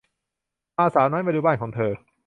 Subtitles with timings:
[0.77, 1.91] มา สาวน้อย มาดูบ้านของเธอ